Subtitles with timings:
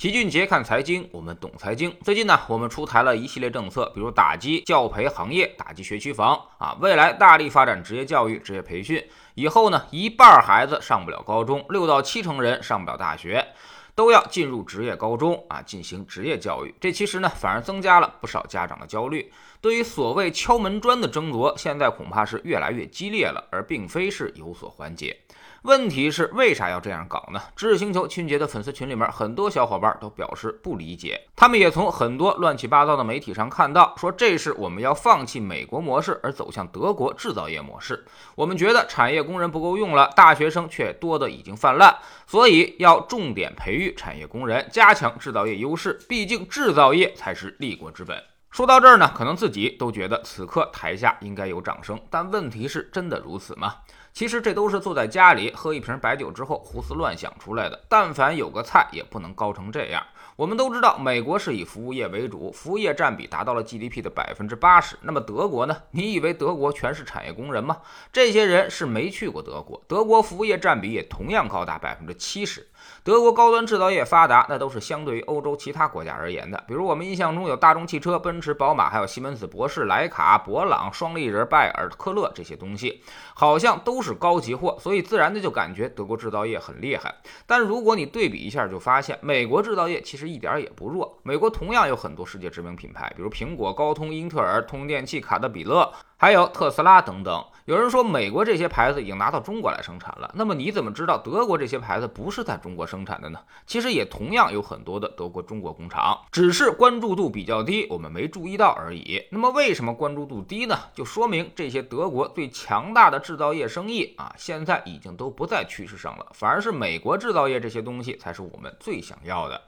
[0.00, 1.94] 齐俊杰看财经，我们懂财经。
[2.02, 9.06] 最近呢，我们出台了一系列政策，比如打击教培行业，打击学区房啊，未来大力发展职业教育、职业培训。
[9.34, 13.46] 以后呢，一半孩子上不了高中，六到七成人上不了大学，
[13.94, 16.74] 都要进入职业高中啊，进行职业教育。
[16.80, 19.30] 这其实呢，反而增加了不少家长的焦虑。
[19.60, 25.14] 对于所谓敲门砖的争夺，现在恐怕是越来越激烈了，而并非是有所缓解。
[25.62, 27.40] 问题是为啥要这样搞呢？
[27.54, 31.28] 知识星球清洁的粉丝群里面，很多小伙伴都表示不理解。
[31.36, 38.06] 他们也从很多乱七八糟的媒体上看到，说这是我们要放弃美国模式，而走向德国制造业模式。
[38.34, 41.94] 我们觉得产业工人不够用了，大学生却多的已经泛滥，
[42.26, 45.98] 所以要重点培育产业工人，加强制造业优势。
[46.08, 48.16] 毕竟制造业才是立国之本。
[48.50, 53.76] 说到这儿呢，可能自己都觉得此刻台下应该有掌声，但问题是真的如此吗？
[54.12, 57.80] 其实这都是坐在家里喝一瓶白酒之后胡思乱想出来的。
[57.88, 60.02] 但凡有个菜，也不能高成这样。
[60.36, 64.96] 我们都知道，美国是以服务业为主，服务业占比达到了 GDP 的百分之八十。
[65.02, 65.76] 那么德国呢？
[65.90, 67.76] 你以为德国全是产业工人吗？
[68.10, 69.82] 这些人是没去过德国。
[69.86, 72.66] 德国服务业占比也同样高达百分之七十。
[73.04, 76.62] 德国高端制造业发达，那都是相对于欧洲其他国家而言的。
[76.66, 83.02] 比如我们印象中有大众汽车、奔驰、宝马，还有西门子、博士、莱卡、博朗、双立人、拜耳、科勒这些东西，
[83.34, 87.14] 好像都都是高级货，所以自然的就感觉德国制造业很厉害。
[87.46, 91.20] 但如果你对比一下，就发现美国制造业其实一点也不弱。
[91.22, 95.92] 美国同样有很多世界知名品牌，比如苹果、高通、英特尔、通用电器、卡特彼勒。
[96.20, 103.38] 还有特斯拉等等，有人说美国这些牌子已经拿到中国来生产了，那么你怎么知道德国这些牌子不是在中国生产的呢？
[103.66, 109.26] 其实也同样有很多的德国中国工厂，只是关注度比较低，我们没注意到而已。
[109.30, 110.78] 那么为什么关注度低呢？
[110.94, 119.58] 就说明这些德国最强大的制造业生意啊，现在已经都不在趋势上了，反而是美国制造业这些东西才是我们最想要的。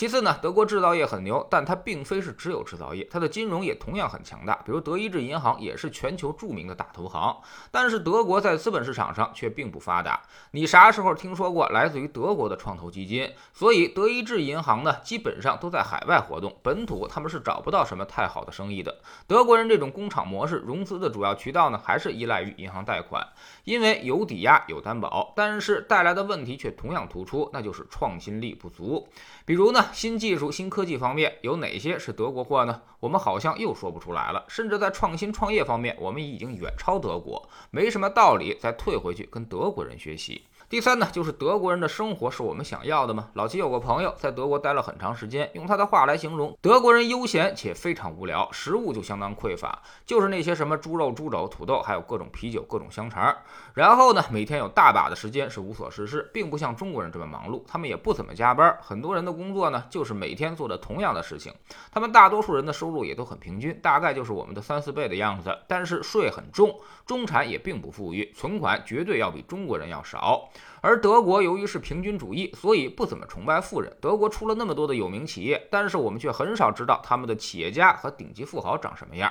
[0.00, 4.54] 其次呢，德国制造业很牛，但它并非是只有制造业，它的金融也同样很强大。
[4.64, 7.36] 比如德意志银行也是全球著名的大投行，
[7.70, 10.22] 但是德国在资本市场上却并不发达。
[10.52, 13.30] 你啥时候听说过来自于德国的创投基金？
[13.52, 19.02] 所以德意志银行呢，基本上都在海外活动，本土他们是找不到什么太好的生意的。
[19.26, 23.22] 德国人这种工厂模式，融资的主要渠道呢，还是依赖于银行贷款，
[23.64, 29.06] 因为有抵押有担保，但是带来的问题却同样突出，那就是创新力不足。
[29.44, 32.82] 比如呢，新技术、新科技方面有哪些是德国货呢？
[33.00, 34.44] 我们好像又说不出来了。
[34.48, 40.42] 甚至在创新创业方面，我们已经远超德国，没什么道理再退回去跟德国人学习。
[40.70, 43.30] 第三呢，就是德国人的生活是我们想要的吗？
[43.34, 53.36] 老齐有个朋友在德国待了很长时间，用他的话来形容，德国人悠闲且非常无聊，食物就相当匮乏，就是那些什么猪肉、猪肘、土豆，还有各种啤酒、各种香肠。
[53.74, 61.52] 然后呢，每天有大把的时间是无所事事，并不像中国人这么忙碌，他们也不怎么加班，很多人的工作呢就是每天做的同样的事情。
[61.90, 70.48] 他们大多数人的收入也都很平均，大概就是我们的三四倍的样子，但是税很重，中产也并不富裕，存款绝对要比中国人要少。
[70.82, 73.94] 而德国由于是平均主义，所以不怎么崇拜富人。
[74.00, 79.30] 德国出了那么多的有名企业，但是我们却很少知道他们的企业家和顶级富豪长什么样。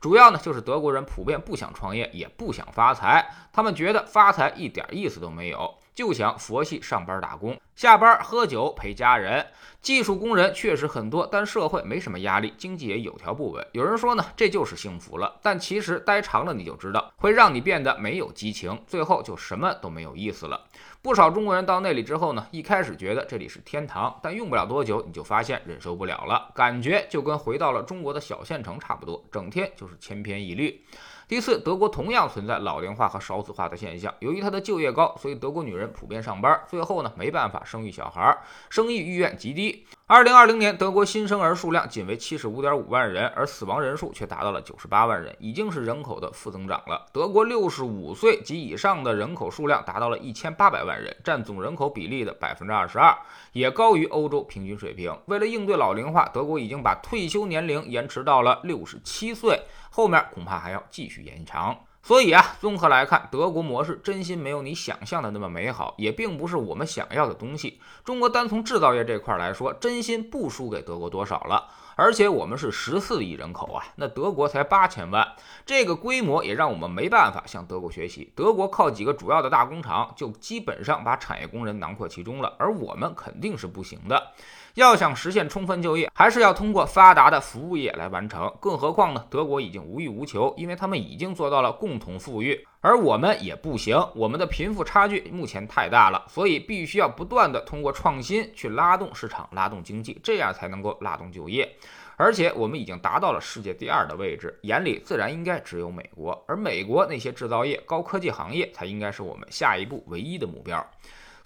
[0.00, 5.74] 主要呢，就是德国人普遍不想创业，也不想发财，他们觉得发财一点意思都没有。
[5.98, 9.44] 就想佛系上班打工，下班喝酒陪家人。
[9.82, 13.66] 技术工人确实很多，但社会没什么压力，经济也有条不紊。
[13.72, 15.40] 有人说呢，这就是幸福了。
[15.42, 20.66] 但其实待长了你就知道，会让你变得没有激情，最后就什么都没有意思了。
[21.02, 30.80] 不少中国人到那里之后呢，一开始觉得这里是天堂，但用不了多久你就发现忍受不了了，感觉就跟回到了中国的小县城差不多，整天就是千篇一律。
[31.28, 34.14] 第四，德国同样存在老龄化和少子化的现象。
[34.20, 38.34] 由于它的就业高，所以德国女人普遍上班，最后呢没办法生育小孩，
[38.70, 39.84] 生育意愿极低。
[40.10, 47.04] 二零二零年，德国新生儿数量仅为七十五点五万人，而死亡人数却达到了九十八万人，已经是人口的负增长了。
[47.12, 53.14] 德国六十五岁及以上的人口数量达到了一千八百万人，占总人口比例的百分之二十二，
[53.52, 55.14] 也高于欧洲平均水平。
[55.26, 59.60] 为了应对老龄化，德国已经把退休年龄延迟到了六十七岁，
[59.90, 61.78] 后面恐怕还要继续延长。
[62.02, 67.80] 所以啊，综合来看，德国模式真心没有你想象的那么美好，也并不是我们想要的东西。
[68.02, 71.68] 中国单从制造业这块来说，真心不输给德国多少了。
[71.96, 75.34] 而且我们是十四亿人口啊，那德国才八千万，
[75.66, 78.32] 这个规模也让我们没办法向德国学习。
[78.36, 84.32] 德国靠几个主要的大工厂，就基本上把产业工人囊括其中了，而我们肯定是不行的。
[84.78, 88.48] 要想实现充分就业，还是要通过发达的服务业来完成。
[88.60, 92.64] 更何况呢，德国已经无欲无求，因为他们已经做到了共同富裕。
[92.80, 101.68] 而我们也不行，我们的贫富差距目前太大了，所以必须要不断的通过创新去拉动市场、拉动经济，这样才能够拉动就业。
[102.16, 110.84] 而且我们已经达到了世界第二的位置，眼里自然应该只有美国，而美国那些制造业、高科技行业才应该是我们下一步唯一的目标。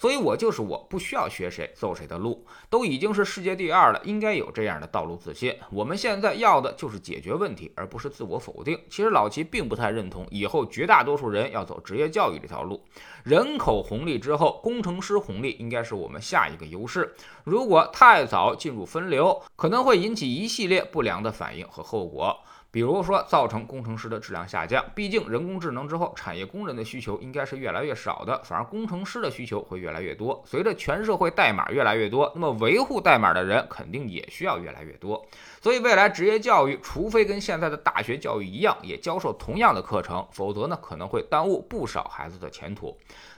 [0.03, 5.57] 所以，我就是我，不需要学谁走谁的路，都已经是世界第二了，应该有这样的道路自信。
[5.71, 8.77] 我们现在要的就是解决问题，而不是自我否定。
[8.91, 12.83] 其实老齐并不太认同以后绝大多数人要走职业教育这条路。
[13.23, 17.15] 人口红利之后，工程师红利应该是我们下一个优势。
[17.45, 22.37] 如果太早进入分流，可能会引起一系列不良的反应和后果。
[22.73, 24.83] 比如说，造成工程师的质量下降。
[24.95, 30.43] 毕竟人工智能之后，产业工人的需求应该是越来越少的，反而工程师的需求会越来越多。
[30.47, 35.23] 随着全社会代码越来越多，那么维护代码的人肯定也需要越来越多。
[35.61, 42.97] 所以未来职业教育，除非跟现在的大学教育一样，也教授同样的课程，否则呢，可能会耽误不少孩子的前途。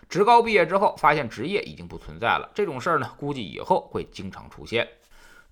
[0.09, 4.87] 职高毕业之后，发现职业已经不存在了，这种事儿呢，估计以后会经常出现。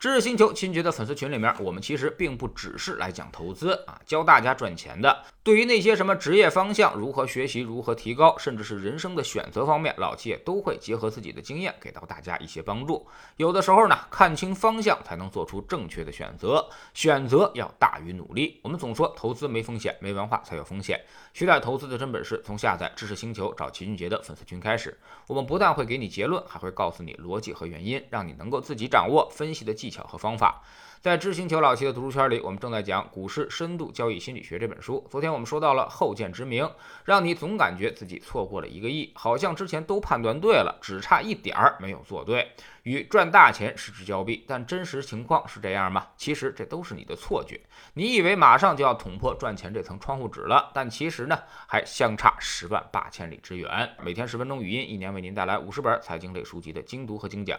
[0.02, 5.24] 知识星球秦杰的粉丝群里面，我们其实并不只是来讲投资啊，教大家赚钱的。
[5.44, 13.04] 对于那些什么职业方向、如何学习、如何提高，甚至是人生的选择方面，老七也都会结合自己的经验，给到大家一些帮助。
[13.38, 18.60] 有的时候呢，看清方向才能做出正确的选择，选择要大于努力。
[18.62, 21.00] 我们总说投资没风险，没文化才有风险。
[21.34, 24.96] 学点投资的真本事，从下载知识星球找齐俊杰的粉丝群开始。
[25.26, 30.62] 我们不但会给你结论，还会告诉你逻辑和原因，让你能够自己掌握分析的技巧和方法。
[31.02, 35.04] 在知星球老七的读书圈里，我们正在讲《股市深度交易心理学》这本书。
[35.10, 36.70] 昨天我们说到了后见之明，
[37.04, 42.52] 让你总感觉自己错过了一个亿，好像之前都判断对了，只差一点儿没有做对，
[42.84, 44.44] 与赚大钱失之交臂。
[44.46, 46.06] 但真实情况是这样吗？
[46.16, 47.60] 其实这都是你的错觉。
[47.94, 53.90] 你以为马上就要捅破赚钱这层窗户纸了，但其实呢，还相差十万八千里之远。
[54.04, 57.58] 每天十分钟语音，一年为您带来五十本财经类书籍的精读和精讲。